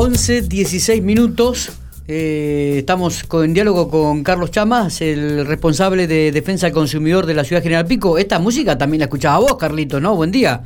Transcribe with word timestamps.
11, 0.00 0.42
16 0.42 1.02
minutos. 1.02 1.72
Eh, 2.06 2.76
estamos 2.78 3.24
con, 3.24 3.44
en 3.44 3.52
diálogo 3.52 3.90
con 3.90 4.22
Carlos 4.22 4.52
Chamas, 4.52 5.00
el 5.00 5.44
responsable 5.44 6.06
de 6.06 6.30
Defensa 6.30 6.66
del 6.66 6.72
Consumidor 6.72 7.26
de 7.26 7.34
la 7.34 7.42
Ciudad 7.42 7.64
General 7.64 7.84
Pico. 7.84 8.16
Esta 8.16 8.38
música 8.38 8.78
también 8.78 9.00
la 9.00 9.06
escuchaba 9.06 9.38
vos, 9.40 9.56
Carlito, 9.56 9.98
¿no? 9.98 10.14
Buen 10.14 10.30
día. 10.30 10.62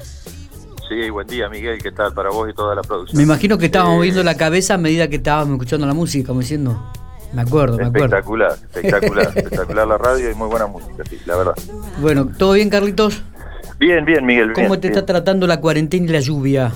Sí, 0.87 1.09
buen 1.09 1.27
día, 1.29 1.49
Miguel. 1.49 1.79
¿Qué 1.83 1.93
tal 1.93 2.13
para 2.13 2.29
vos 2.29 2.51
y 2.51 2.53
toda 2.53 2.75
la 2.75 2.83
producción? 2.83 3.17
Me 3.17 3.23
imagino 3.23 3.57
que 3.57 3.67
estabas 3.67 3.93
Eh, 3.93 3.97
moviendo 3.97 4.23
la 4.23 4.37
cabeza 4.37 4.75
a 4.75 4.79
medida 4.79 5.09
que 5.09 5.17
estábamos 5.17 5.55
escuchando 5.55 5.87
la 5.87 5.95
música, 5.95 6.27
como 6.29 6.41
diciendo. 6.41 6.93
Me 7.33 7.41
acuerdo, 7.41 7.79
me 7.79 7.85
acuerdo. 7.87 8.05
Espectacular, 8.05 8.53
espectacular, 8.53 9.27
espectacular 9.35 9.89
la 9.89 9.97
radio 9.97 10.31
y 10.31 10.35
muy 10.35 10.49
buena 10.49 10.67
música, 10.67 11.05
sí, 11.09 11.19
la 11.25 11.37
verdad. 11.39 11.55
Bueno, 12.03 12.29
¿todo 12.37 12.53
bien, 12.53 12.69
Carlitos? 12.69 13.23
Bien, 13.79 14.05
bien, 14.05 14.27
Miguel. 14.27 14.53
¿Cómo 14.53 14.69
bien, 14.69 14.81
te 14.83 14.89
bien. 14.89 14.99
está 14.99 15.07
tratando 15.07 15.47
la 15.47 15.59
cuarentena 15.59 16.05
y 16.05 16.09
la 16.09 16.21
lluvia? 16.21 16.71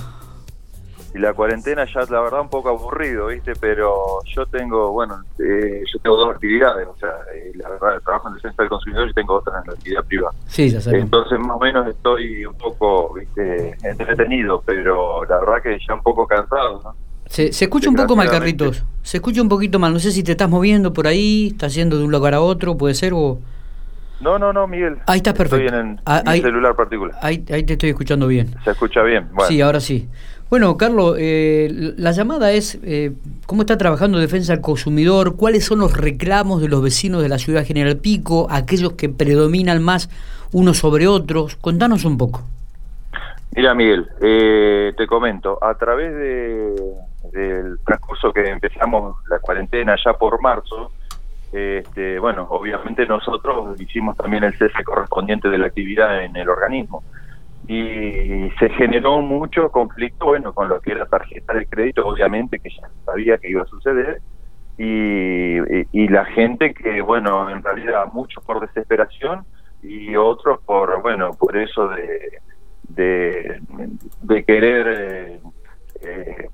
Y 1.17 1.19
la 1.19 1.33
cuarentena 1.33 1.87
ya, 1.87 2.01
la 2.11 2.21
verdad, 2.21 2.43
un 2.43 2.51
poco 2.51 2.69
aburrido, 2.69 3.29
¿viste? 3.29 3.55
Pero 3.59 4.23
yo 4.27 4.45
tengo, 4.45 4.93
bueno, 4.93 5.23
eh, 5.39 5.83
yo 5.91 5.99
tengo 6.01 6.17
dos 6.17 6.35
actividades, 6.35 6.87
o 6.87 6.97
sea, 6.99 7.09
eh, 7.35 7.53
la 7.55 7.71
verdad, 7.71 8.03
trabajo 8.05 8.29
en 8.29 8.35
defensa 8.35 8.63
del 8.63 8.69
consumidor 8.69 9.09
y 9.09 9.15
tengo 9.15 9.37
otra 9.37 9.61
en 9.61 9.67
la 9.69 9.73
actividad 9.73 10.05
privada. 10.05 10.35
Sí, 10.47 10.69
ya 10.69 10.79
sabemos. 10.79 11.05
Entonces, 11.05 11.39
más 11.39 11.57
o 11.57 11.61
menos 11.61 11.89
estoy 11.89 12.45
un 12.45 12.55
poco, 12.59 13.15
¿viste? 13.15 13.75
Entretenido, 13.83 14.63
pero 14.67 15.25
la 15.25 15.39
verdad 15.39 15.63
que 15.63 15.79
ya 15.89 15.95
un 15.95 16.03
poco 16.03 16.27
cansado, 16.27 16.83
¿no? 16.85 16.95
Se, 17.25 17.51
se 17.51 17.65
escucha 17.65 17.89
un 17.89 17.97
poco 17.97 18.15
mal. 18.15 18.29
Carlitos. 18.29 18.85
Se 19.03 19.17
escucha 19.17 19.41
un 19.41 19.49
poquito 19.49 19.79
mal. 19.79 19.95
No 19.95 19.99
sé 19.99 20.13
si 20.13 20.23
te 20.23 20.33
estás 20.33 20.51
moviendo 20.51 20.93
por 20.93 21.07
ahí, 21.07 21.49
estás 21.53 21.75
yendo 21.75 21.97
de 21.97 22.05
un 22.05 22.13
lugar 22.13 22.35
a 22.35 22.43
otro, 22.43 22.77
puede 22.77 22.95
ser, 22.95 23.15
o... 23.15 23.39
No, 24.21 24.39
no, 24.39 24.53
no, 24.53 24.67
Miguel. 24.67 24.97
Ahí 25.07 25.19
estás 25.19 25.35
perfecto. 25.35 25.65
Estoy 25.67 25.79
en, 25.81 25.87
en 25.91 26.01
Ah, 26.07 26.23
mi 26.25 26.33
ahí- 26.33 26.41
celular 26.43 26.75
particular. 26.75 27.15
Ahí, 27.23 27.45
ahí 27.53 27.65
te 27.65 27.75
estoy 27.75 27.91
escuchando 27.91 28.27
bien. 28.27 28.55
¿Se 28.65 28.71
escucha 28.71 29.03
bien? 29.03 29.29
Bueno. 29.33 29.49
Sí, 29.49 29.61
ahora 29.61 29.81
sí. 29.81 30.09
Bueno, 30.49 30.77
Carlos, 30.77 31.17
eh, 31.19 31.69
la 31.99 32.13
llamada 32.13 32.53
es 32.53 32.79
eh, 32.85 33.13
cómo 33.47 33.63
está 33.63 33.77
trabajando 33.77 34.19
Defensa 34.19 34.53
del 34.53 34.63
Consumidor, 34.63 35.37
cuáles 35.37 35.65
son 35.65 35.81
los 35.81 35.97
reclamos 35.97 36.63
de 36.63 36.69
los 36.69 36.83
vecinos 36.83 37.21
de 37.21 37.29
la 37.29 37.39
ciudad 37.39 37.65
General 37.67 37.97
Pico, 37.97 38.47
aquellos 38.51 38.93
que 38.93 39.09
predominan 39.09 39.83
más 39.83 40.09
unos 40.53 40.79
sobre 40.79 41.09
otros. 41.09 41.57
Contanos 41.57 42.05
un 42.05 42.17
poco. 42.17 42.43
Mira, 43.57 43.75
Miguel, 43.75 44.07
eh, 44.21 44.93
te 44.97 45.07
comento, 45.07 45.59
a 45.65 45.75
través 45.75 46.15
de, 46.15 46.75
del 47.33 47.79
transcurso 47.85 48.33
que 48.33 48.49
empezamos 48.49 49.17
la 49.29 49.39
cuarentena 49.41 49.97
ya 50.05 50.13
por 50.13 50.41
marzo, 50.41 50.93
este, 51.53 52.19
bueno, 52.19 52.47
obviamente 52.51 53.07
nosotros 53.07 53.81
hicimos 53.81 54.17
también 54.17 54.45
el 54.45 54.57
cese 54.59 54.83
correspondiente 54.85 55.49
de 55.49 55.59
la 55.59 55.67
actividad 55.67 56.23
en 56.25 56.37
el 56.37 56.49
organismo. 56.49 57.03
Y 57.69 58.51
se 58.61 58.69
generó 58.77 59.21
mucho 59.21 59.71
conflicto, 59.71 60.27
bueno, 60.27 60.53
con 60.53 60.69
lo 60.69 60.81
que 60.81 60.93
era 60.93 61.07
tarjeta 61.07 61.55
de 61.55 61.67
crédito, 61.67 62.07
obviamente 62.07 62.61
que 62.61 62.71
ya 62.71 62.89
sabía 63.05 63.39
que 63.39 63.51
iba 63.51 63.63
a 63.63 63.67
suceder. 63.67 64.21
Y, 64.79 65.57
y- 65.93 66.09
la 66.09 66.27
gente 66.27 66.75
que, 66.75 67.01
bueno, 67.01 67.49
en 67.49 67.63
realidad 67.63 68.07
muchos 68.13 68.45
por 68.45 68.61
desesperación 68.61 69.45
y 69.83 70.15
otros 70.17 70.61
por, 70.65 71.01
bueno, 71.01 71.31
por 71.33 71.57
eso 71.57 71.89
de 71.89 72.41
de, 72.89 74.45
querer 74.47 74.87
eh, 74.89 75.41
eh, 76.03 76.49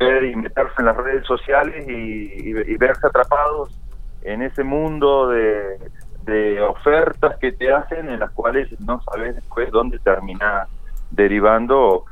ver 0.00 0.24
y 0.24 0.34
meterse 0.36 0.74
en 0.78 0.86
las 0.86 0.96
redes 0.96 1.24
sociales 1.26 1.84
y 1.88 2.76
verse 2.76 3.06
atrapados 3.06 3.78
en 4.22 4.42
ese 4.42 4.64
mundo 4.64 5.28
de, 5.28 5.78
de 6.24 6.60
ofertas 6.60 7.36
que 7.38 7.52
te 7.52 7.72
hacen 7.72 8.08
en 8.10 8.20
las 8.20 8.30
cuales 8.32 8.68
no 8.80 9.00
sabes 9.02 9.34
después 9.36 9.70
dónde 9.70 9.98
termina 9.98 10.66
derivando 11.10 12.04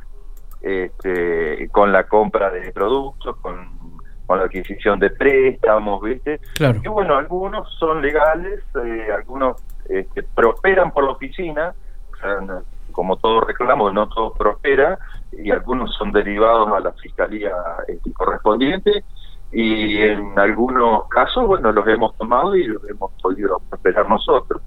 este, 0.63 1.69
con 1.71 1.93
la 1.93 2.05
compra 2.05 2.51
de 2.51 2.73
productos, 2.73 3.37
con, 3.37 3.69
con 4.27 4.39
la 4.39 4.45
adquisición 4.47 4.99
de 4.99 5.11
préstamos, 5.11 6.03
¿viste? 6.03 6.41
Claro. 6.55 6.81
Y 6.83 6.89
bueno, 6.89 7.17
algunos 7.17 7.71
son 7.79 8.03
legales, 8.03 8.65
eh, 8.85 9.09
algunos 9.15 9.63
este, 9.89 10.23
prosperan 10.23 10.93
por 10.93 11.05
la 11.05 11.11
oficina, 11.13 11.75
o 12.13 12.17
sea, 12.17 12.63
como 12.93 13.17
todo 13.17 13.43
reclamo, 13.43 13.91
no 13.93 14.09
todo 14.09 14.33
prospera, 14.33 14.99
y 15.33 15.51
algunos 15.51 15.95
son 15.95 16.13
derivados 16.13 16.73
a 16.73 16.81
la 16.81 16.93
fiscalía 16.93 17.53
este, 17.87 18.13
correspondiente, 18.13 19.05
y 19.53 19.99
en 19.99 20.39
algunos 20.39 21.09
casos, 21.09 21.47
bueno, 21.47 21.73
los 21.73 21.87
hemos 21.89 22.17
tomado 22.17 22.55
y 22.57 22.65
los 22.65 22.83
hemos 22.89 23.13
podido 23.23 23.61
prosperar 23.69 24.09
nosotros. 24.09 24.61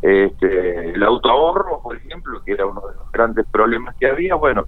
Este, 0.00 0.90
el 0.90 1.02
autoahorro, 1.02 1.80
por 1.82 1.96
ejemplo, 1.96 2.42
que 2.44 2.52
era 2.52 2.66
uno 2.66 2.80
de 2.80 2.94
los 2.96 3.12
grandes 3.12 3.46
problemas 3.52 3.94
que 3.96 4.06
había, 4.08 4.34
bueno, 4.34 4.64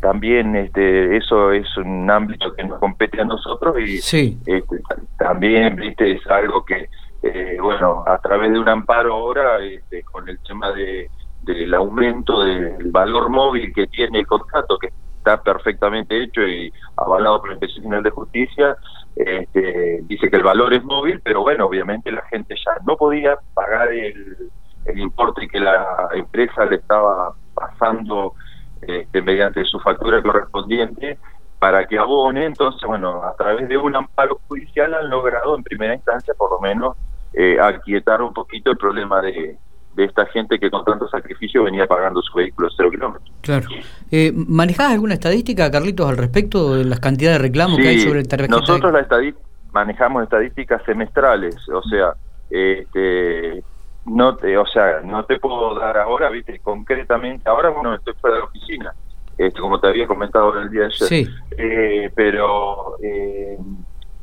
también 0.00 0.56
este, 0.56 1.16
eso 1.16 1.52
es 1.52 1.76
un 1.76 2.10
ámbito 2.10 2.52
que 2.54 2.64
nos 2.64 2.78
compete 2.80 3.20
a 3.20 3.24
nosotros 3.24 3.78
y 3.80 3.98
Sí. 3.98 4.38
este, 4.46 4.80
también 5.18 5.76
viste 5.76 6.12
es 6.12 6.26
algo 6.26 6.64
que 6.64 6.88
eh, 7.22 7.56
bueno 7.60 8.04
a 8.06 8.18
través 8.18 8.52
de 8.52 8.58
un 8.58 8.68
amparo 8.68 9.14
ahora 9.14 9.58
este, 9.64 10.02
con 10.02 10.28
el 10.28 10.38
tema 10.40 10.70
de 10.72 11.10
del 11.42 11.72
aumento 11.74 12.42
del 12.44 12.90
valor 12.90 13.30
móvil 13.30 13.72
que 13.72 13.86
tiene 13.86 14.18
el 14.20 14.26
contrato 14.26 14.76
que 14.78 14.88
está 15.26 15.42
perfectamente 15.42 16.22
hecho 16.22 16.42
y 16.42 16.72
avalado 16.96 17.40
por 17.40 17.50
Inspección 17.50 17.84
General 17.84 18.04
de 18.04 18.10
Justicia 18.10 18.76
este, 19.16 20.00
dice 20.02 20.30
que 20.30 20.36
el 20.36 20.42
valor 20.44 20.72
es 20.72 20.84
móvil 20.84 21.20
pero 21.22 21.42
bueno 21.42 21.66
obviamente 21.66 22.12
la 22.12 22.22
gente 22.26 22.54
ya 22.54 22.72
no 22.86 22.96
podía 22.96 23.36
pagar 23.54 23.92
el, 23.92 24.50
el 24.84 24.98
importe 24.98 25.48
que 25.48 25.58
la 25.58 26.08
empresa 26.14 26.64
le 26.64 26.76
estaba 26.76 27.34
pasando 27.54 28.34
este, 28.82 29.22
mediante 29.22 29.64
su 29.64 29.80
factura 29.80 30.22
correspondiente 30.22 31.18
para 31.58 31.86
que 31.86 31.98
abone. 31.98 32.44
Entonces, 32.44 32.82
bueno, 32.86 33.22
a 33.24 33.34
través 33.34 33.68
de 33.68 33.76
un 33.76 33.96
amparo 33.96 34.38
judicial 34.46 34.94
han 34.94 35.10
logrado 35.10 35.56
en 35.56 35.62
primera 35.62 35.94
instancia 35.94 36.34
por 36.34 36.50
lo 36.50 36.60
menos 36.60 36.96
eh, 37.32 37.58
aquietar 37.60 38.22
un 38.22 38.32
poquito 38.32 38.70
el 38.70 38.76
problema 38.76 39.20
de, 39.22 39.58
de 39.96 40.04
esta 40.04 40.26
gente 40.26 40.58
que 40.58 40.70
con 40.70 40.84
tanto 40.84 41.08
sacrificio 41.08 41.64
venía 41.64 41.86
pagando 41.86 42.20
su 42.22 42.36
vehículo 42.36 42.68
cero 42.76 42.90
kilómetros. 42.90 43.30
Claro. 43.40 43.66
Eh, 44.10 44.30
¿Manejás 44.34 44.92
alguna 44.92 45.14
estadística, 45.14 45.70
Carlitos, 45.70 46.08
al 46.08 46.18
respecto 46.18 46.74
de 46.76 46.84
las 46.84 47.00
cantidades 47.00 47.38
de 47.38 47.42
reclamos 47.48 47.78
que 47.78 47.88
hay 47.88 48.00
sobre 48.00 48.20
el 48.20 48.28
tarjeta? 48.28 48.54
nosotros 48.56 48.92
la 48.92 49.00
estadi- 49.08 49.34
manejamos 49.72 50.22
estadísticas 50.22 50.82
semestrales, 50.84 51.56
o 51.70 51.82
sea, 51.82 52.12
este 52.50 53.62
no 54.04 54.36
te, 54.36 54.56
o 54.56 54.66
sea, 54.66 55.00
no 55.02 55.24
te 55.24 55.38
puedo 55.38 55.74
dar 55.78 55.96
ahora, 55.98 56.30
viste, 56.30 56.60
concretamente, 56.60 57.48
ahora 57.48 57.70
bueno, 57.70 57.94
estoy 57.94 58.14
fuera 58.20 58.36
de 58.36 58.42
la 58.42 58.46
oficina, 58.48 58.92
este, 59.36 59.60
como 59.60 59.80
te 59.80 59.88
había 59.88 60.06
comentado 60.06 60.56
el 60.60 60.70
día 60.70 60.82
de 60.82 60.86
ayer, 60.86 61.08
Sí. 61.08 61.26
Eh, 61.58 62.10
pero 62.14 62.96
eh, 63.02 63.58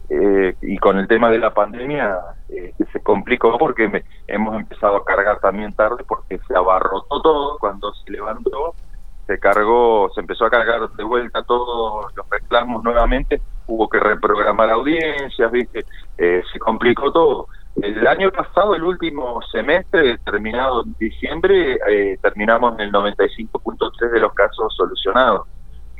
eh, 0.10 0.56
y 0.62 0.78
con 0.78 0.98
el 0.98 1.08
tema 1.08 1.30
de 1.30 1.40
la 1.40 1.54
pandemia 1.54 2.18
eh, 2.50 2.74
se 2.92 3.00
complicó 3.02 3.58
porque 3.58 3.88
me- 3.88 4.04
hemos 4.28 4.56
empezado 4.56 4.98
a 4.98 5.06
cargar 5.06 5.40
también 5.40 5.74
tarde 5.74 6.04
porque 6.08 6.40
se 6.48 6.56
abarrotó 6.56 7.22
todo. 7.22 7.58
Cuando 7.60 7.94
se 7.94 8.12
levantó 8.12 8.74
se 9.26 9.40
cargó 9.40 10.10
se 10.14 10.20
empezó 10.20 10.46
a 10.46 10.50
cargar 10.50 10.90
de 10.90 11.04
vuelta 11.04 11.42
todos 11.44 12.06
los 12.16 12.30
reclamos 12.30 12.84
nuevamente. 12.84 13.42
Hubo 13.68 13.88
que 13.88 14.00
reprogramar 14.00 14.70
audiencias 14.70 15.52
viste 15.52 15.86
Eh, 16.18 16.44
se 16.52 16.60
complicó 16.60 17.12
todo. 17.12 17.48
El 17.82 18.06
año 18.06 18.30
pasado 18.32 18.76
el 18.76 18.84
último 18.84 19.42
semestre 19.52 20.20
terminado 20.20 20.84
en 20.84 20.94
diciembre 21.00 21.80
eh, 21.90 22.20
terminamos 22.22 22.74
en 22.76 22.82
el 22.82 22.92
95.3 22.92 24.12
de 24.12 24.20
los 24.20 24.34
casos 24.34 24.72
solucionados 24.76 25.48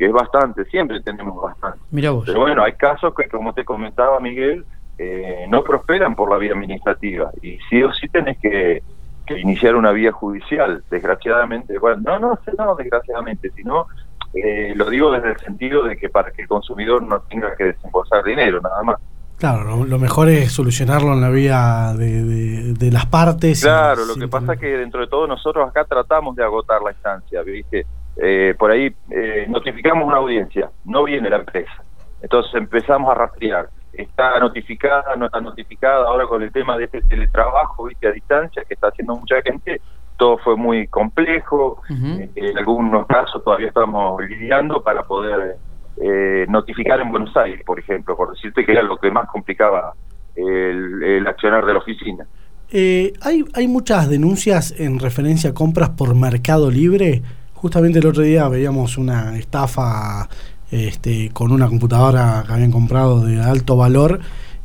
que 0.04 0.08
es 0.08 0.14
bastante, 0.14 0.66
siempre 0.66 1.00
tenemos 1.02 1.42
bastante. 1.42 1.80
Mira 1.92 2.12
vos. 2.12 2.26
Pero 2.26 2.42
bueno, 2.42 2.62
hay 2.62 2.74
casos 2.74 3.14
que, 3.16 3.30
como 3.30 3.54
te 3.54 3.64
comentaba 3.64 4.20
Miguel, 4.20 4.66
eh, 4.98 5.46
no 5.48 5.64
prosperan 5.64 6.14
por 6.14 6.30
la 6.30 6.38
vía 6.38 6.52
administrativa 6.52 7.32
y 7.42 7.58
sí 7.70 7.82
o 7.82 7.94
sí 7.94 8.10
tenés 8.10 8.38
que, 8.40 8.84
que 9.26 9.40
iniciar 9.40 9.76
una 9.76 9.92
vía 9.92 10.12
judicial, 10.12 10.84
desgraciadamente. 10.92 11.78
Bueno, 11.80 12.02
no, 12.04 12.20
no, 12.20 12.40
no 12.58 12.76
desgraciadamente, 12.76 13.50
sino 13.56 13.88
eh, 14.34 14.74
lo 14.76 14.90
digo 14.90 15.10
desde 15.12 15.32
el 15.32 15.38
sentido 15.40 15.84
de 15.84 15.96
que 15.96 16.10
para 16.10 16.32
que 16.32 16.42
el 16.42 16.48
consumidor 16.50 17.02
no 17.02 17.22
tenga 17.22 17.56
que 17.56 17.64
desembolsar 17.66 18.24
dinero, 18.26 18.60
nada 18.62 18.84
más. 18.84 18.98
Claro, 19.38 19.64
lo, 19.64 19.86
lo 19.86 20.00
mejor 20.00 20.28
es 20.30 20.52
solucionarlo 20.52 21.14
en 21.14 21.22
la 21.22 21.30
vía 21.30 21.94
de, 21.98 22.24
de- 22.24 22.74
de 22.74 22.92
las 22.92 23.06
partes. 23.06 23.62
Claro, 23.62 24.06
lo 24.06 24.14
sin 24.14 24.24
que 24.24 24.28
pasa 24.28 24.54
es 24.54 24.60
que 24.60 24.68
dentro 24.78 25.00
de 25.02 25.08
todo 25.08 25.28
nosotros 25.28 25.68
acá 25.70 25.86
tratamos 25.86 26.36
de 26.36 26.44
agotar 26.44 26.82
la 26.82 26.92
instancia, 26.92 27.42
¿viste? 27.42 27.86
Eh, 28.18 28.54
por 28.58 28.72
ahí 28.72 28.94
eh, 29.10 29.46
notificamos 29.50 30.08
una 30.08 30.18
audiencia, 30.18 30.70
no 30.86 31.04
viene 31.04 31.30
la 31.30 31.38
empresa. 31.38 31.84
Entonces 32.22 32.54
empezamos 32.56 33.12
a 33.12 33.16
rastrear. 33.16 33.70
Está 33.92 34.40
notificada, 34.40 35.16
no 35.16 35.26
está 35.28 35.40
notificada, 35.42 36.08
ahora 36.08 36.26
con 36.26 36.42
el 36.42 36.52
tema 36.52 36.78
de 36.78 36.86
este 36.86 37.02
teletrabajo, 37.02 37.86
¿viste? 37.86 38.08
A 38.08 38.12
distancia, 38.12 38.64
que 38.68 38.74
está 38.74 38.88
haciendo 38.88 39.16
mucha 39.16 39.42
gente, 39.42 39.82
todo 40.18 40.38
fue 40.40 40.56
muy 40.56 40.88
complejo. 40.88 41.82
Eh, 41.90 42.30
en 42.36 42.58
algunos 42.58 43.06
casos 43.08 43.44
todavía 43.44 43.68
estamos 43.68 44.22
lidiando 44.28 44.82
para 44.82 45.04
poder 45.04 45.58
eh, 46.02 46.46
notificar 46.50 47.00
en 47.02 47.12
Buenos 47.12 47.36
Aires, 47.38 47.64
por 47.66 47.80
ejemplo, 47.80 48.16
por 48.16 48.32
decirte 48.32 48.66
que 48.66 48.72
era 48.72 48.82
lo 48.82 48.98
que 48.98 49.12
más 49.12 49.28
complicaba 49.30 49.94
el, 50.36 51.04
el 51.04 51.28
accionar 51.28 51.66
de 51.66 51.74
la 51.74 51.80
oficina. 51.80 52.26
Eh, 52.72 53.14
hay, 53.22 53.46
hay 53.54 53.68
muchas 53.68 54.10
denuncias 54.10 54.74
en 54.80 55.00
referencia 55.00 55.52
a 55.52 55.54
compras 55.54 55.90
por 55.92 56.16
Mercado 56.16 56.72
Libre. 56.72 57.22
Justamente 57.64 58.00
el 58.00 58.08
otro 58.08 58.24
día 58.24 58.50
veíamos 58.50 58.98
una 58.98 59.38
estafa 59.38 60.28
este, 60.70 61.30
con 61.32 61.50
una 61.54 61.70
computadora 61.70 62.44
que 62.46 62.52
habían 62.52 62.72
comprado 62.72 63.22
de 63.22 63.40
alto 63.42 63.78
valor 63.78 64.20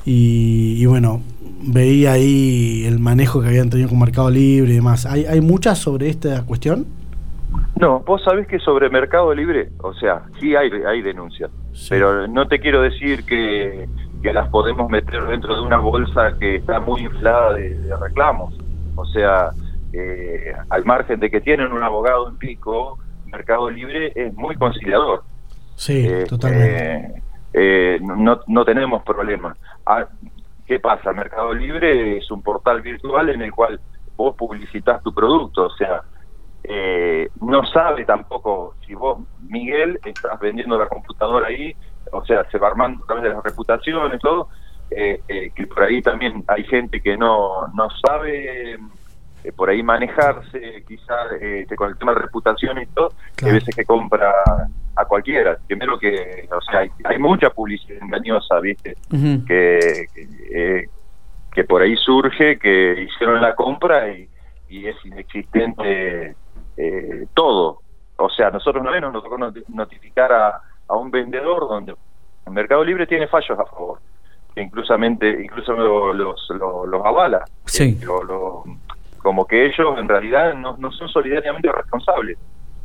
y, 0.04 0.84
bueno, 0.84 1.22
veía 1.62 2.14
ahí 2.14 2.84
el 2.86 2.98
manejo 2.98 3.40
que 3.40 3.46
habían 3.46 3.70
tenido 3.70 3.88
con 3.88 4.00
Mercado 4.00 4.30
Libre 4.30 4.72
y 4.72 4.74
demás. 4.74 5.06
¿Hay, 5.06 5.26
hay 5.26 5.40
muchas 5.40 5.78
sobre 5.78 6.08
esta 6.08 6.44
cuestión? 6.44 6.86
No, 7.80 8.00
vos 8.00 8.20
sabés 8.24 8.48
que 8.48 8.58
sobre 8.58 8.90
Mercado 8.90 9.32
Libre, 9.32 9.68
o 9.78 9.94
sea, 9.94 10.22
sí 10.40 10.56
hay, 10.56 10.68
hay 10.84 11.00
denuncias, 11.00 11.52
pero 11.88 12.26
no 12.26 12.48
te 12.48 12.58
quiero 12.58 12.82
decir 12.82 13.24
que, 13.24 13.86
las 14.24 14.48
podemos 14.48 14.90
meter 14.90 15.24
dentro 15.28 15.54
de 15.54 15.60
una 15.60 15.78
bolsa 15.78 16.36
que 16.40 16.56
está 16.56 16.80
muy 16.80 17.02
inflada 17.02 17.52
de, 17.52 17.78
reclamos. 18.00 18.52
O 18.96 19.06
sea, 19.06 19.50
eh, 19.92 20.52
al 20.70 20.84
margen 20.84 21.20
de 21.20 21.30
que 21.30 21.40
tienen 21.40 21.72
un 21.72 21.82
abogado 21.82 22.28
en 22.28 22.36
pico, 22.36 22.98
Mercado 23.26 23.70
Libre 23.70 24.12
es 24.14 24.32
muy 24.34 24.56
conciliador. 24.56 25.22
Sí, 25.76 26.06
este, 26.06 26.24
totalmente. 26.26 27.22
Eh, 27.52 27.98
no, 28.00 28.40
no 28.46 28.64
tenemos 28.64 29.02
problema. 29.02 29.56
Ah, 29.86 30.06
¿Qué 30.66 30.78
pasa? 30.80 31.12
Mercado 31.12 31.54
Libre 31.54 32.18
es 32.18 32.30
un 32.30 32.42
portal 32.42 32.82
virtual 32.82 33.30
en 33.30 33.42
el 33.42 33.52
cual 33.52 33.80
vos 34.16 34.34
publicitas 34.36 35.02
tu 35.02 35.14
producto, 35.14 35.66
o 35.66 35.70
sea, 35.70 36.02
eh, 36.64 37.30
no 37.40 37.64
sabe 37.66 38.04
tampoco 38.04 38.74
si 38.84 38.94
vos, 38.94 39.20
Miguel, 39.48 39.98
estás 40.04 40.38
vendiendo 40.40 40.76
la 40.76 40.88
computadora 40.88 41.46
ahí, 41.46 41.74
o 42.12 42.24
sea, 42.24 42.44
se 42.50 42.58
va 42.58 42.68
armando 42.68 43.02
a 43.04 43.06
través 43.06 43.24
de 43.24 43.30
las 43.30 43.44
reputaciones, 43.44 44.20
todo, 44.20 44.48
eh, 44.90 45.22
eh, 45.28 45.50
que 45.54 45.66
por 45.68 45.84
ahí 45.84 46.02
también 46.02 46.44
hay 46.48 46.64
gente 46.64 47.00
que 47.00 47.16
no, 47.16 47.68
no 47.68 47.88
sabe 48.06 48.76
por 49.56 49.70
ahí 49.70 49.82
manejarse, 49.82 50.84
quizás 50.86 51.28
con 51.76 51.90
el 51.90 51.96
tema 51.96 52.12
de 52.12 52.20
reputación 52.20 52.80
y 52.82 52.86
todo, 52.86 53.12
hay 53.42 53.52
veces 53.52 53.74
que 53.74 53.84
compra 53.84 54.32
a 54.96 55.04
cualquiera. 55.04 55.56
Primero 55.66 55.98
que, 55.98 56.48
o 56.50 56.60
sea, 56.60 56.84
hay, 57.04 57.18
mucha 57.18 57.50
publicidad 57.50 58.02
engañosa, 58.02 58.58
¿viste? 58.60 58.96
que, 59.46 60.88
que, 61.52 61.64
por 61.64 61.82
ahí 61.82 61.96
surge, 61.96 62.58
que 62.58 63.02
hicieron 63.02 63.40
la 63.40 63.54
compra 63.54 64.12
y, 64.12 64.28
y 64.68 64.86
es 64.86 64.96
inexistente 65.04 66.34
eh, 66.76 67.26
todo. 67.34 67.80
O 68.16 68.28
sea, 68.30 68.50
nosotros 68.50 68.82
no 68.82 68.98
nos 69.00 69.22
tocó 69.22 69.38
notificar 69.38 70.32
a, 70.32 70.62
un 70.94 71.10
vendedor 71.10 71.68
donde 71.68 71.94
el 72.46 72.52
Mercado 72.52 72.82
Libre 72.82 73.06
tiene 73.06 73.26
fallos 73.26 73.58
a 73.58 73.64
favor, 73.64 74.00
que 74.54 74.62
inclusamente, 74.62 75.42
incluso 75.42 75.72
los, 75.72 76.48
los, 76.50 77.06
avala. 77.06 77.44
Sí. 77.66 77.98
Como 79.28 79.46
que 79.46 79.66
ellos 79.66 79.98
en 79.98 80.08
realidad 80.08 80.54
no, 80.54 80.78
no 80.78 80.90
son 80.90 81.06
solidariamente 81.10 81.70
responsables, 81.70 82.38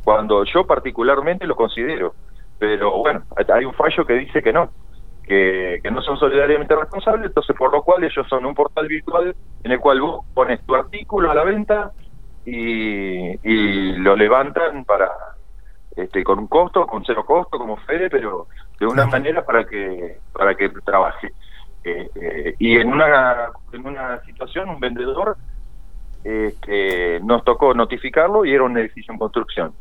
cuando 0.04 0.44
yo 0.44 0.66
particularmente 0.66 1.46
lo 1.46 1.56
considero. 1.56 2.12
Pero 2.58 2.98
bueno, 2.98 3.22
hay 3.50 3.64
un 3.64 3.72
fallo 3.72 4.04
que 4.04 4.12
dice 4.12 4.42
que 4.42 4.52
no, 4.52 4.68
que, 5.22 5.80
que, 5.82 5.90
no 5.90 6.02
son 6.02 6.18
solidariamente 6.18 6.76
responsables, 6.76 7.28
entonces 7.28 7.56
por 7.56 7.72
lo 7.72 7.82
cual 7.82 8.04
ellos 8.04 8.26
son 8.28 8.44
un 8.44 8.54
portal 8.54 8.86
virtual 8.86 9.34
en 9.62 9.72
el 9.72 9.80
cual 9.80 10.02
vos 10.02 10.26
pones 10.34 10.60
tu 10.66 10.74
artículo 10.74 11.30
a 11.30 11.34
la 11.34 11.44
venta 11.44 11.92
y, 12.44 13.96
lo 13.96 14.14
levantan 14.14 14.84
para 14.84 15.12
este, 15.96 16.22
con 16.22 16.40
un 16.40 16.46
costo, 16.46 16.86
con 16.86 17.06
cero 17.06 17.24
costo, 17.24 17.56
como 17.56 17.78
Fede, 17.78 18.10
pero 18.10 18.48
de 18.78 18.84
una 18.84 19.06
manera 19.06 19.46
para 19.46 19.64
que 19.64 20.18
para 20.30 20.54
que 20.54 20.68
trabaje. 20.84 21.32
Eh, 21.84 22.10
eh, 22.14 22.54
y 22.58 22.76
en 22.76 22.92
una 22.92 23.48
en 23.72 23.86
una 23.86 24.22
situación, 24.24 24.68
un 24.68 24.78
vendedor 24.78 25.38
este, 26.24 27.20
nos 27.20 27.44
tocó 27.44 27.74
notificarlo 27.74 28.44
y 28.44 28.52
era 28.52 28.64
un 28.64 28.76
edificio 28.78 29.12
en 29.12 29.18
construcción. 29.18 29.72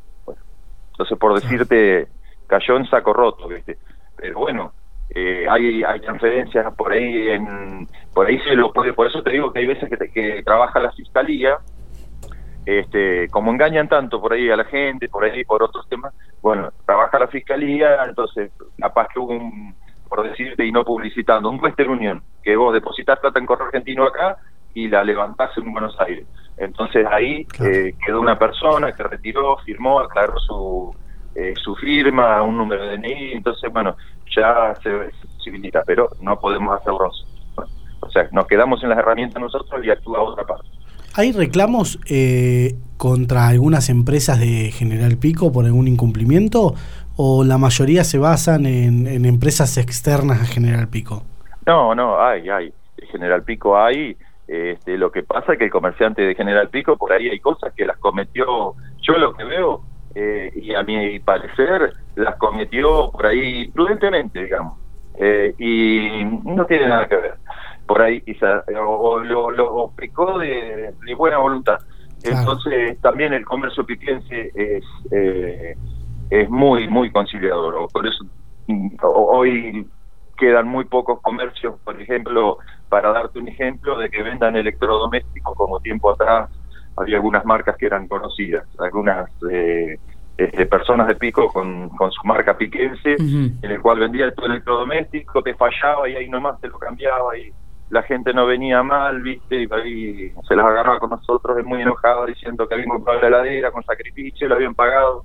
entonces, 0.92 1.18
por 1.18 1.34
decirte, 1.40 2.07
cayó 2.48 2.78
en 2.78 2.86
saco 2.88 3.13
roto, 3.13 3.48
¿viste? 3.48 3.78
Pero 4.18 4.40
bueno, 4.40 4.74
eh, 5.10 5.45
hay, 5.50 5.84
hay 5.84 6.00
transferencias 6.01 6.74
por 6.75 6.92
ahí, 6.92 7.30
en, 7.30 7.88
por 8.13 8.28
ahí 8.28 8.40
se 8.40 8.56
lo 8.56 8.72
puede, 8.72 8.94
por 8.94 9.07
eso 9.07 9.24
te 9.24 9.31
digo 9.31 9.51
que 9.51 9.60
hay 9.60 9.68
veces 9.68 9.90
que, 9.90 10.12
que 10.12 10.44
trabaja 10.44 10.80
la 10.80 10.92
fiscalía 10.92 11.57
este, 12.66 13.28
como 13.30 13.51
engañan 13.51 13.89
tanto 13.89 14.22
por 14.22 14.34
ahí 14.34 14.50
a 14.50 14.56
la 14.56 14.63
gente, 14.66 15.10
por 15.10 15.25
ahí 15.25 15.44
por 15.44 15.62
otros 15.63 15.88
temas, 15.89 16.13
bueno, 16.42 16.72
trabaja 16.86 17.19
la 17.19 17.28
fiscalía, 17.28 18.04
entonces 18.06 18.51
capaz 18.78 19.07
que 19.13 19.19
hubo 19.19 19.34
un, 19.34 19.75
por 20.07 20.24
decirte 20.24 20.66
y 20.66 20.72
no 20.72 20.86
publicitando, 20.86 21.50
un 21.50 21.62
Western 21.62 21.92
Union, 21.92 22.24
que 22.42 22.56
vos 22.56 22.74
depositas 22.74 23.19
plata 23.19 23.39
en 23.39 23.46
correo 23.46 23.68
argentino 23.68 24.06
acá 24.06 24.38
y 24.74 24.88
la 24.88 25.04
levantás 25.04 25.52
en 25.58 25.72
Buenos 25.72 25.96
Aires. 26.00 26.25
Entonces 26.58 27.06
ahí 27.10 27.48
eh, 27.62 27.96
quedó 28.06 28.22
una 28.22 28.38
persona 28.38 28.92
que 28.92 29.04
retiró, 29.04 29.58
firmó, 29.66 30.00
aclaró 30.00 30.38
su, 30.40 30.96
eh, 31.36 31.54
su 31.62 31.75
firma, 31.75 32.42
un 32.44 32.58
número 32.58 32.86
de 32.86 32.98
DNI, 32.98 33.34
entonces 33.34 33.72
bueno, 33.72 33.96
ya 34.36 34.74
se 34.81 35.12
civilita, 35.44 35.84
pero 35.86 36.10
no 36.22 36.40
podemos 36.40 36.80
hacerlo. 36.80 37.10
o 38.00 38.10
sea, 38.10 38.28
nos 38.31 38.48
quedamos 38.48 38.84
en 38.84 38.90
las 38.90 39.00
herramientas 39.00 39.42
nosotros 39.42 39.84
y 39.84 39.90
actúa 39.90 40.22
otra 40.22 40.46
parte. 40.46 40.68
¿Hay 41.16 41.31
reclamos 41.31 42.00
eh, 42.10 42.75
contra 42.98 43.48
algunas 43.48 43.90
empresas 43.90 44.40
de 44.40 44.72
General 44.72 45.16
Pico 45.18 45.52
por 45.52 45.66
algún 45.66 45.88
incumplimiento 45.88 46.74
o 47.16 47.44
la 47.44 47.60
mayoría 47.60 48.04
se 48.04 48.18
basan 48.18 48.66
en, 48.66 49.25
empresas 49.25 49.78
externas 49.78 50.42
a 50.42 50.46
General 50.46 50.88
Pico? 50.88 51.24
No, 51.68 51.94
no, 51.94 52.20
hay, 52.20 52.50
hay. 52.50 52.74
General 53.12 53.44
Pico 53.44 53.78
hay. 53.78 54.18
Este, 54.48 54.98
lo 54.98 55.12
que 55.12 55.24
pasa 55.24 55.54
es 55.54 55.60
que 55.60 55.66
el 55.66 55.72
comerciante 55.72 56.22
de 56.22 56.36
General 56.36 56.69
Pico, 56.69 56.98
por 56.98 57.13
ahí 57.13 57.30
hay 57.30 57.40
cosas 57.40 57.74
que 57.74 57.86
las 57.86 57.98
cometió, 57.98 58.75
yo 59.01 59.18
lo 59.18 59.34
que 59.34 59.44
veo, 59.44 59.81
eh, 60.16 60.51
y 60.56 60.74
a 60.74 60.84
mi 60.84 61.19
parecer, 61.19 61.94
las 62.16 62.36
cometió 62.36 63.10
por 63.12 63.25
ahí 63.25 63.68
prudentemente, 63.69 64.44
digamos. 64.44 64.80
Eh, 65.19 65.54
y 65.60 66.25
no 66.44 66.66
tiene 66.66 66.88
nada 66.88 67.07
que 67.07 67.16
ver 67.16 67.36
por 67.86 68.01
ahí 68.01 68.22
quizás, 68.22 68.63
o, 68.75 69.19
lo, 69.19 69.51
lo 69.51 69.92
pecó 69.95 70.40
de, 70.40 70.94
buena 71.18 71.38
voluntad. 71.38 71.80
Entonces 72.24 73.00
también 73.01 73.34
el 73.34 73.44
comercio 73.44 73.86
piquense 73.86 74.51
es, 74.56 74.84
eh, 75.12 75.75
es 76.30 76.50
muy, 76.50 76.88
muy 76.88 77.12
conciliador. 77.12 77.88
Por 77.92 78.07
eso 78.07 78.24
mm, 78.68 78.96
hoy 79.04 79.86
quedan 80.38 80.68
muy 80.68 80.85
pocos 80.85 81.21
comercios, 81.21 81.75
por 81.83 82.00
ejemplo, 82.01 82.57
para 82.89 83.12
darte 83.12 83.39
un 83.39 83.47
ejemplo 83.47 83.97
de 83.97 84.09
que 84.09 84.24
vendan 84.24 84.56
electrodomésticos, 84.56 85.56
como 85.56 85.80
tiempo 85.80 86.12
atrás 86.12 86.50
había 86.95 87.15
algunas 87.15 87.44
marcas 87.45 87.75
que 87.77 87.88
eran 87.88 88.07
conocidas, 88.07 88.68
algunas 88.77 89.30
eh, 89.50 89.97
este, 90.38 90.65
personas 90.65 91.07
de 91.07 91.15
pico 91.15 91.51
con, 91.51 91.89
con 91.89 92.12
su 92.12 92.21
marca 92.27 92.57
piquense, 92.57 93.15
en 93.18 93.59
el 93.62 93.81
cual 93.81 94.00
vendía 94.00 94.31
tu 94.31 94.45
electrodoméstico, 94.45 95.41
te 95.41 95.56
fallaba 95.56 96.07
y 96.09 96.15
ahí 96.15 96.29
nomás 96.29 96.60
te 96.62 96.67
lo 96.67 96.77
cambiaba 96.77 97.38
y 97.38 97.51
la 97.89 98.03
gente 98.03 98.34
no 98.34 98.46
venía 98.46 98.81
mal, 98.81 99.22
¿viste? 99.22 99.63
Y 99.63 99.67
ahí 99.72 100.31
se 100.48 100.55
las 100.55 100.65
agarraba 100.65 101.00
con 101.00 101.12
nosotros 101.12 101.58
es 101.58 101.65
muy 101.65 101.81
enojado 101.81 102.25
diciendo 102.25 102.67
que 102.67 102.74
habían 102.75 102.89
comprado 102.89 103.22
la 103.22 103.27
heladera 103.27 103.72
con 103.72 103.84
sacrificio, 103.84 104.48
lo 104.48 104.55
habían 104.55 104.74
pagado. 104.74 105.24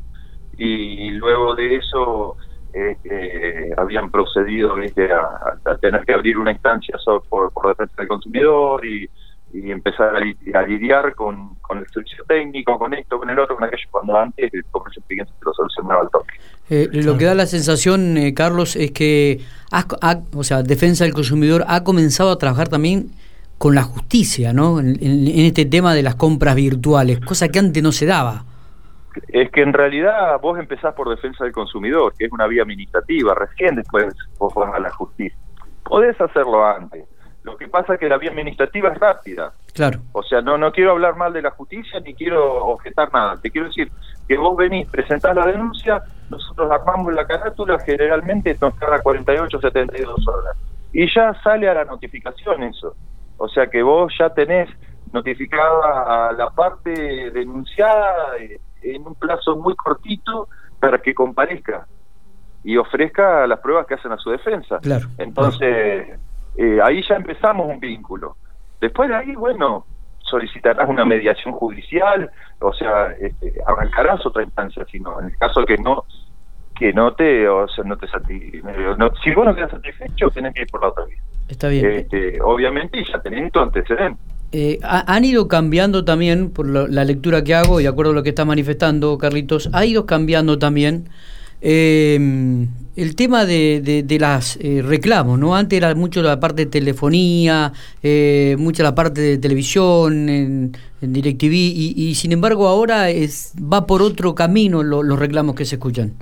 Y 0.58 1.12
luego 1.12 1.54
de 1.54 1.76
eso 1.76 2.36
este, 2.72 3.72
habían 3.76 4.10
procedido 4.10 4.74
¿viste? 4.74 5.08
A, 5.12 5.76
tener 5.80 6.04
que 6.04 6.14
abrir 6.14 6.38
una 6.38 6.52
instancia 6.52 6.96
por, 7.28 7.52
por 7.52 7.68
defensa 7.68 7.94
del 7.98 8.08
consumidor 8.08 8.84
y, 8.84 9.08
empezar 9.52 10.14
a, 10.14 10.62
lidiar 10.66 11.14
con, 11.14 11.56
el 11.70 11.86
servicio 11.88 12.22
técnico, 12.28 12.78
con 12.78 12.92
esto, 12.92 13.18
con 13.18 13.30
el 13.30 13.38
otro, 13.38 13.56
con 13.56 13.64
aquello, 13.64 13.88
cuando 13.90 14.18
antes 14.18 14.52
el 14.52 14.62
comercio 14.66 15.02
se 15.08 15.24
lo 15.42 15.54
solucionaba 15.54 16.02
al 16.02 16.10
toque. 16.10 16.34
Eh, 16.68 16.88
lo 16.92 17.16
que 17.16 17.24
da 17.24 17.34
la 17.34 17.46
sensación, 17.46 18.18
eh, 18.18 18.34
Carlos, 18.34 18.76
es 18.76 18.90
que 18.90 19.40
o 20.34 20.44
sea, 20.44 20.62
Defensa 20.62 21.04
del 21.04 21.14
Consumidor 21.14 21.64
ha 21.66 21.82
comenzado 21.82 22.30
a 22.30 22.38
trabajar 22.38 22.68
también 22.68 23.10
con 23.58 23.74
la 23.74 23.82
justicia, 23.82 24.52
¿no? 24.52 24.78
En, 24.78 24.96
este 25.00 25.66
tema 25.66 25.94
de 25.94 26.02
las 26.02 26.14
compras 26.14 26.54
virtuales, 26.54 27.20
cosa 27.20 27.48
que 27.48 27.58
antes 27.58 27.82
no 27.82 27.92
se 27.92 28.06
daba. 28.06 28.44
Es 29.28 29.50
que 29.50 29.62
en 29.62 29.72
realidad 29.72 30.38
vos 30.40 30.58
empezás 30.58 30.94
por 30.94 31.08
Defensa 31.08 31.44
del 31.44 31.52
Consumidor, 31.52 32.14
que 32.16 32.26
es 32.26 32.32
una 32.32 32.46
vía 32.46 32.62
administrativa, 32.62 33.34
recién 33.34 33.76
después 33.76 34.14
vos 34.38 34.54
vas 34.54 34.74
a 34.74 34.80
la 34.80 34.90
justicia. 34.90 35.38
Podés 35.84 36.20
hacerlo 36.20 36.64
antes. 36.64 37.04
Lo 37.42 37.56
que 37.56 37.68
pasa 37.68 37.94
es 37.94 38.00
que 38.00 38.08
la 38.08 38.18
vía 38.18 38.30
administrativa 38.30 38.90
es 38.90 38.98
rápida. 38.98 39.52
Claro. 39.74 40.00
O 40.12 40.22
sea, 40.22 40.42
no 40.42 40.58
no 40.58 40.72
quiero 40.72 40.90
hablar 40.90 41.16
mal 41.16 41.32
de 41.32 41.40
la 41.40 41.50
justicia 41.50 42.00
ni 42.00 42.14
quiero 42.14 42.64
objetar 42.66 43.12
nada. 43.12 43.36
Te 43.40 43.50
quiero 43.50 43.68
decir 43.68 43.90
que 44.26 44.36
vos 44.36 44.56
venís, 44.56 44.86
presentás 44.88 45.34
la 45.34 45.46
denuncia, 45.46 46.02
nosotros 46.28 46.70
armamos 46.70 47.14
la 47.14 47.26
carátula, 47.26 47.78
generalmente 47.78 48.56
nos 48.60 48.78
tarda 48.78 49.00
48, 49.00 49.60
72 49.60 50.28
horas. 50.28 50.56
Y 50.92 51.12
ya 51.12 51.32
sale 51.42 51.68
a 51.68 51.74
la 51.74 51.84
notificación 51.84 52.64
eso. 52.64 52.94
O 53.38 53.48
sea 53.48 53.68
que 53.68 53.82
vos 53.82 54.12
ya 54.18 54.30
tenés 54.30 54.68
notificada 55.12 56.28
a 56.28 56.32
la 56.32 56.50
parte 56.50 57.30
denunciada 57.30 58.36
eh, 58.38 58.60
en 58.82 59.06
un 59.06 59.14
plazo 59.14 59.56
muy 59.56 59.74
cortito 59.76 60.48
para 60.80 60.98
que 60.98 61.14
comparezca 61.14 61.86
y 62.64 62.76
ofrezca 62.76 63.46
las 63.46 63.60
pruebas 63.60 63.86
que 63.86 63.94
hacen 63.94 64.12
a 64.12 64.16
su 64.18 64.30
defensa. 64.30 64.78
Claro, 64.80 65.08
Entonces, 65.18 66.18
eh, 66.56 66.78
ahí 66.82 67.02
ya 67.08 67.16
empezamos 67.16 67.66
un 67.68 67.80
vínculo. 67.80 68.36
Después 68.80 69.08
de 69.08 69.14
ahí, 69.16 69.34
bueno, 69.34 69.86
solicitarás 70.20 70.88
una 70.88 71.04
mediación 71.04 71.54
judicial, 71.54 72.30
o 72.60 72.72
sea, 72.72 73.12
este, 73.20 73.54
arrancarás 73.66 74.24
otra 74.26 74.42
instancia, 74.42 74.84
sino 74.90 75.18
en 75.20 75.26
el 75.26 75.36
caso 75.38 75.64
que 75.64 75.76
no 75.78 76.04
que 76.76 76.92
no 76.92 77.12
te, 77.12 77.48
o 77.48 77.66
sea, 77.66 77.82
no 77.82 77.96
te 77.96 78.06
sati- 78.06 78.62
no- 78.96 79.10
si 79.24 79.34
vos 79.34 79.44
no 79.44 79.52
quedas 79.52 79.72
satisfecho, 79.72 80.30
tenés 80.30 80.54
que 80.54 80.60
ir 80.62 80.68
por 80.70 80.80
la 80.82 80.88
otra 80.90 81.06
vía. 81.06 81.18
Está 81.48 81.66
bien. 81.66 81.84
Este, 81.90 82.40
obviamente, 82.40 83.02
ya 83.04 83.20
tenés 83.20 83.50
tu 83.50 83.58
antecedente. 83.58 84.20
Eh, 84.52 84.78
ha- 84.82 85.14
han 85.14 85.24
ido 85.24 85.46
cambiando 85.46 86.04
también, 86.04 86.50
por 86.50 86.66
lo- 86.66 86.86
la 86.88 87.04
lectura 87.04 87.44
que 87.44 87.54
hago 87.54 87.80
y 87.80 87.82
de 87.82 87.88
acuerdo 87.90 88.12
a 88.12 88.14
lo 88.14 88.22
que 88.22 88.30
está 88.30 88.44
manifestando 88.46 89.18
Carlitos, 89.18 89.68
ha 89.72 89.84
ido 89.84 90.06
cambiando 90.06 90.58
también 90.58 91.08
eh, 91.60 92.66
el 92.96 93.14
tema 93.16 93.44
de, 93.44 94.02
de, 94.04 94.18
las 94.18 94.56
eh, 94.60 94.80
reclamos, 94.82 95.38
¿no? 95.38 95.54
Antes 95.56 95.76
era 95.76 95.94
mucho 95.94 96.22
la 96.22 96.38
parte 96.40 96.64
de 96.64 96.70
telefonía, 96.70 97.72
eh, 98.02 98.56
mucha 98.58 98.82
la 98.84 98.94
parte 98.94 99.20
de 99.20 99.38
televisión, 99.38 100.28
en, 100.28 100.72
en 101.02 101.12
DirecTV, 101.12 101.52
y, 101.52 102.14
sin 102.14 102.32
embargo 102.32 102.68
ahora 102.68 103.10
es 103.10 103.52
va 103.60 103.86
por 103.86 104.02
otro 104.02 104.34
camino 104.34 104.82
lo- 104.82 105.02
los 105.02 105.18
reclamos 105.18 105.54
que 105.56 105.64
se 105.64 105.74
escuchan. 105.76 106.12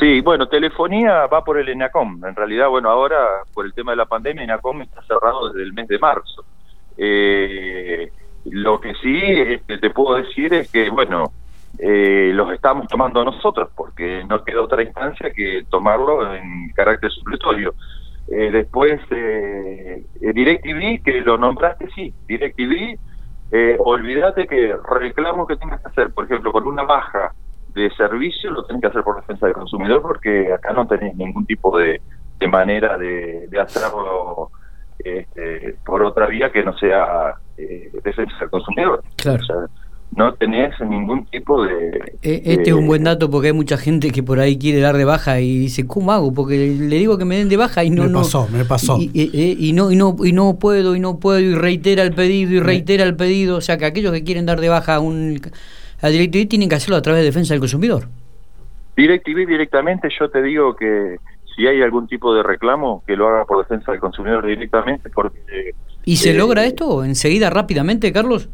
Sí, 0.00 0.20
bueno, 0.20 0.48
telefonía 0.48 1.26
va 1.26 1.44
por 1.44 1.58
el 1.58 1.68
ENACOM. 1.68 2.24
En 2.24 2.34
realidad, 2.34 2.68
bueno, 2.68 2.90
ahora 2.90 3.16
por 3.54 3.64
el 3.66 3.72
tema 3.72 3.92
de 3.92 3.96
la 3.98 4.06
pandemia, 4.06 4.42
ENACOM 4.42 4.82
está 4.82 5.00
cerrado 5.06 5.48
desde 5.48 5.62
el 5.62 5.72
mes 5.72 5.86
de 5.86 5.98
marzo. 5.98 6.44
Eh, 7.04 8.12
lo 8.44 8.80
que 8.80 8.94
sí 9.02 9.20
este, 9.22 9.78
te 9.78 9.90
puedo 9.90 10.16
decir 10.16 10.54
es 10.54 10.70
que, 10.70 10.88
bueno, 10.88 11.32
eh, 11.80 12.30
los 12.32 12.52
estamos 12.52 12.86
tomando 12.86 13.24
nosotros, 13.24 13.70
porque 13.74 14.22
no 14.28 14.44
queda 14.44 14.62
otra 14.62 14.84
instancia 14.84 15.32
que 15.32 15.64
tomarlo 15.68 16.32
en 16.32 16.70
carácter 16.76 17.10
supletorio. 17.10 17.74
Eh, 18.28 18.50
después, 18.52 19.00
eh, 19.10 20.04
eh, 20.20 20.32
DirecTV, 20.32 21.02
que 21.02 21.20
lo 21.22 21.38
nombraste, 21.38 21.88
sí, 21.94 22.14
DirecTV, 22.28 22.98
olvídate 23.80 24.46
que 24.46 24.74
reclamos 24.88 25.48
que 25.48 25.56
tengas 25.56 25.80
que 25.82 25.88
hacer, 25.88 26.14
por 26.14 26.24
ejemplo, 26.24 26.52
con 26.52 26.66
una 26.68 26.84
baja 26.84 27.34
de 27.74 27.90
servicio, 27.96 28.50
lo 28.50 28.64
tenés 28.64 28.80
que 28.80 28.88
hacer 28.88 29.02
por 29.02 29.16
defensa 29.16 29.46
del 29.46 29.54
consumidor, 29.54 30.02
porque 30.02 30.52
acá 30.52 30.72
no 30.72 30.86
tenés 30.86 31.16
ningún 31.16 31.44
tipo 31.46 31.76
de, 31.76 32.00
de 32.38 32.48
manera 32.48 32.96
de 32.96 33.60
hacerlo 33.60 34.50
este, 35.04 35.74
por 35.84 36.02
otra 36.02 36.26
vía 36.26 36.50
que 36.50 36.62
no 36.62 36.76
sea 36.78 37.34
eh, 37.56 37.90
defensa 38.04 38.32
del 38.40 38.50
consumidor. 38.50 39.02
Claro. 39.16 39.42
O 39.42 39.46
sea, 39.46 39.56
no 40.14 40.34
tenés 40.34 40.78
ningún 40.80 41.24
tipo 41.26 41.64
de... 41.64 41.88
Eh, 42.22 42.42
Este 42.44 42.56
de- 42.56 42.70
es 42.70 42.72
un 42.74 42.86
buen 42.86 43.02
dato 43.04 43.30
porque 43.30 43.46
hay 43.48 43.52
mucha 43.54 43.78
gente 43.78 44.10
que 44.10 44.22
por 44.22 44.40
ahí 44.40 44.58
quiere 44.58 44.78
dar 44.80 44.96
de 44.98 45.06
baja 45.06 45.40
y 45.40 45.58
dice, 45.58 45.86
¿cómo 45.86 46.12
hago? 46.12 46.34
Porque 46.34 46.56
le 46.78 46.96
digo 46.96 47.16
que 47.16 47.24
me 47.24 47.38
den 47.38 47.48
de 47.48 47.56
baja 47.56 47.82
y 47.82 47.88
no... 47.88 48.02
Me 48.02 48.10
no 48.10 48.18
pasó, 48.18 48.46
me 48.52 48.64
pasó. 48.66 48.98
Y, 48.98 49.10
y- 49.14 49.30
eh, 49.32 49.56
y 49.58 49.72
no, 49.72 49.90
y, 49.90 49.96
no, 49.96 50.14
y 50.22 50.32
no 50.32 50.58
puedo, 50.58 50.94
y 50.94 51.00
no 51.00 51.18
puedo, 51.18 51.40
y 51.40 51.54
reitera 51.54 52.02
el 52.02 52.12
pedido, 52.12 52.52
y 52.52 52.60
reitera 52.60 53.04
el 53.04 53.16
pedido. 53.16 53.56
O 53.56 53.60
sea 53.62 53.78
que 53.78 53.86
aquellos 53.86 54.12
que 54.12 54.22
quieren 54.22 54.44
dar 54.44 54.60
de 54.60 54.68
baja 54.68 54.96
a 54.96 55.00
un... 55.00 55.40
A 56.02 56.08
DirecTV 56.08 56.46
tienen 56.46 56.68
que 56.68 56.74
hacerlo 56.74 56.96
a 56.96 57.02
través 57.02 57.22
de 57.22 57.26
defensa 57.26 57.54
del 57.54 57.60
consumidor. 57.60 58.08
DirecTV 58.96 59.46
directamente 59.46 60.08
yo 60.18 60.28
te 60.28 60.42
digo 60.42 60.76
que 60.76 61.16
si 61.54 61.66
hay 61.66 61.82
algún 61.82 62.06
tipo 62.06 62.34
de 62.34 62.42
reclamo 62.42 63.02
que 63.06 63.16
lo 63.16 63.28
haga 63.28 63.44
por 63.44 63.58
defensa 63.58 63.92
del 63.92 64.00
consumidor 64.00 64.46
directamente 64.46 65.10
porque 65.10 65.72
¿Y 66.04 66.16
se 66.16 66.30
eh, 66.30 66.34
logra 66.34 66.64
esto 66.64 67.04
enseguida, 67.04 67.50
rápidamente, 67.50 68.12
Carlos? 68.12 68.48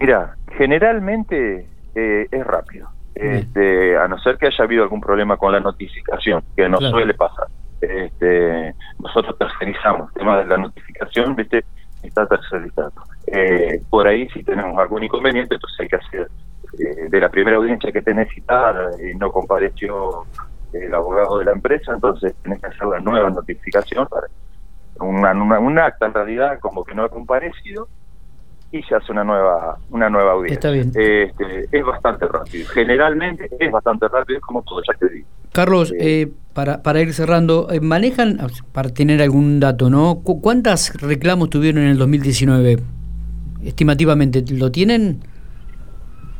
mira 0.00 0.36
generalmente 0.56 1.66
eh, 1.94 2.26
es 2.30 2.46
rápido. 2.46 2.88
Este, 3.14 3.96
a 3.96 4.06
no 4.06 4.16
ser 4.20 4.36
que 4.38 4.46
haya 4.46 4.64
habido 4.64 4.84
algún 4.84 5.00
problema 5.00 5.36
con 5.36 5.50
la 5.52 5.58
notificación 5.60 6.42
que 6.54 6.68
no 6.68 6.78
Claro. 6.78 6.92
suele 6.96 7.14
pasar. 7.14 7.48
Este, 7.80 8.74
nosotros 9.00 9.36
tercerizamos 9.38 10.08
el 10.10 10.14
tema 10.20 10.38
de 10.38 10.46
la 10.46 10.56
notificación 10.56 11.34
viste 11.34 11.64
está 12.02 12.26
tercerizado. 12.26 12.92
Eh, 13.26 13.80
por 13.90 14.06
ahí 14.06 14.28
si 14.30 14.42
tenemos 14.44 14.78
algún 14.78 15.02
inconveniente 15.02 15.54
entonces 15.56 15.80
hay 15.80 15.88
que 15.88 15.96
hacer 15.96 16.28
eh, 16.78 17.08
de 17.08 17.20
la 17.20 17.28
primera 17.28 17.56
audiencia 17.56 17.90
que 17.90 18.02
tenés 18.02 18.28
citada 18.32 18.90
y 19.02 19.14
no 19.16 19.30
compareció 19.32 20.24
el 20.72 20.94
abogado 20.94 21.38
de 21.38 21.46
la 21.46 21.52
empresa, 21.52 21.92
entonces 21.94 22.34
tenés 22.42 22.60
que 22.60 22.66
hacer 22.66 22.86
la 22.86 23.00
nueva 23.00 23.30
notificación 23.30 24.06
para 24.06 24.26
una, 25.00 25.32
una- 25.32 25.58
un 25.60 25.78
acta 25.78 26.06
en 26.06 26.14
realidad 26.14 26.58
como 26.60 26.84
que 26.84 26.94
no 26.94 27.04
ha 27.04 27.08
comparecido 27.08 27.88
y 28.70 28.82
se 28.82 28.94
hace 28.94 29.12
una 29.12 29.24
nueva 29.24 29.78
una 29.90 30.10
nueva 30.10 30.32
audiencia. 30.32 30.54
Está 30.54 30.70
bien. 30.70 30.88
Este, 30.94 31.68
es 31.78 31.84
bastante 31.84 32.26
rápido. 32.26 32.68
Generalmente 32.68 33.48
es 33.58 33.72
bastante 33.72 34.06
rápido, 34.08 34.38
es 34.38 34.44
como 34.44 34.62
todo, 34.62 34.82
ya 34.86 34.98
te 34.98 35.08
digo. 35.08 35.26
Carlos, 35.52 35.92
Eh, 35.92 36.22
eh, 36.22 36.32
para, 36.52 36.82
para 36.82 37.00
ir 37.00 37.14
cerrando, 37.14 37.68
eh, 37.70 37.80
¿manejan, 37.80 38.38
para 38.72 38.90
tener 38.90 39.22
algún 39.22 39.58
dato, 39.60 39.88
¿no? 39.88 40.20
¿Cu- 40.22 40.42
¿Cuántas 40.42 41.00
reclamos 41.00 41.48
tuvieron 41.50 41.82
en 41.84 41.88
el 41.90 41.98
2019? 41.98 42.78
Estimativamente, 43.64 44.44
¿lo 44.50 44.70
tienen? 44.70 45.20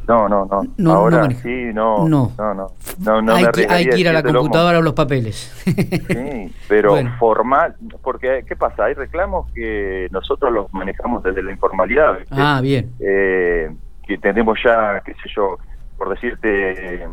No, 0.08 0.28
no, 0.28 0.46
no. 0.46 0.62
No, 0.62 0.68
no 0.78 0.92
Ahora 0.92 1.18
maneja. 1.20 1.42
sí, 1.42 1.70
no. 1.74 2.08
No. 2.08 2.32
No, 2.38 2.54
no. 2.54 2.66
No, 3.04 3.22
no 3.22 3.34
hay, 3.34 3.44
me 3.44 3.50
que, 3.52 3.60
hay 3.60 3.66
arriesgaría 3.66 3.90
que 3.92 4.00
ir 4.00 4.08
a 4.08 4.12
la 4.14 4.22
computadora 4.22 4.78
o 4.78 4.82
los 4.82 4.94
papeles. 4.94 5.36
Sí, 5.64 6.54
pero 6.68 6.90
Bueno. 6.92 7.14
formal, 7.18 7.76
porque 8.02 8.42
¿qué 8.48 8.56
pasa? 8.56 8.86
Hay 8.86 8.94
reclamos 8.94 9.52
que 9.52 10.08
nosotros 10.10 10.50
los 10.52 10.72
manejamos 10.72 11.22
desde 11.22 11.42
la 11.42 11.52
informalidad. 11.52 12.18
ah, 12.30 12.60
bien. 12.62 12.90
eh, 13.00 13.70
que 14.06 14.16
tenemos 14.18 14.58
ya, 14.64 15.02
qué 15.04 15.12
sé 15.12 15.28
yo, 15.36 15.58
por 15.98 16.08
decirte, 16.08 17.02
eh, 17.02 17.06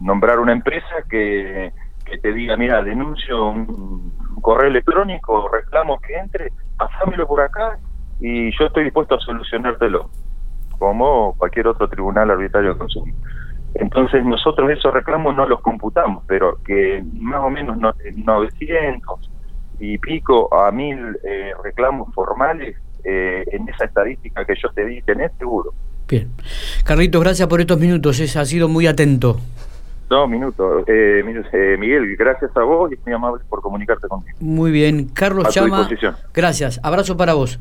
nombrar 0.00 0.38
una 0.38 0.52
empresa 0.52 1.02
que, 1.08 1.72
que 2.04 2.18
te 2.18 2.32
diga, 2.32 2.56
mira, 2.56 2.82
denuncio 2.82 3.48
un, 3.48 4.12
un 4.36 4.42
correo 4.42 4.68
electrónico, 4.68 5.48
reclamo 5.48 5.98
que 6.00 6.14
entre, 6.14 6.52
pasámelo 6.76 7.26
por 7.26 7.40
acá 7.40 7.78
y 8.20 8.50
yo 8.58 8.66
estoy 8.66 8.84
dispuesto 8.84 9.14
a 9.14 9.20
solucionártelo, 9.20 10.10
como 10.78 11.34
cualquier 11.36 11.68
otro 11.68 11.88
tribunal 11.88 12.30
arbitrario 12.30 12.72
de 12.74 12.78
consumo. 12.78 13.12
Entonces 13.74 14.24
nosotros 14.24 14.70
esos 14.70 14.92
reclamos 14.92 15.36
no 15.36 15.46
los 15.46 15.60
computamos, 15.60 16.24
pero 16.26 16.58
que 16.64 17.04
más 17.14 17.40
o 17.40 17.50
menos 17.50 17.76
no- 17.76 17.94
900 18.24 19.30
y 19.78 19.98
pico 19.98 20.48
a 20.54 20.70
mil 20.70 21.18
eh, 21.24 21.52
reclamos 21.62 22.12
formales 22.14 22.76
eh, 23.04 23.44
en 23.52 23.68
esa 23.68 23.84
estadística 23.84 24.44
que 24.44 24.54
yo 24.60 24.70
te 24.70 24.84
di, 24.86 25.02
tenés 25.02 25.30
seguro. 25.38 25.72
Bien. 26.08 26.30
Carlitos, 26.84 27.22
gracias 27.22 27.48
por 27.48 27.60
estos 27.60 27.78
minutos. 27.78 28.18
Es, 28.20 28.36
ha 28.36 28.44
sido 28.44 28.68
muy 28.68 28.86
atento. 28.86 29.36
Dos 30.08 30.28
minutos. 30.28 30.84
Eh, 30.86 31.22
eh, 31.52 31.76
Miguel, 31.78 32.16
gracias 32.16 32.56
a 32.56 32.62
vos 32.62 32.92
y 32.92 32.96
muy 33.04 33.12
amable 33.12 33.42
por 33.48 33.60
comunicarte 33.60 34.06
conmigo. 34.06 34.38
Muy 34.40 34.70
bien. 34.70 35.08
Carlos 35.08 35.46
A 35.48 35.50
Chama. 35.50 35.88
Gracias. 36.32 36.80
Abrazo 36.82 37.16
para 37.16 37.34
vos. 37.34 37.58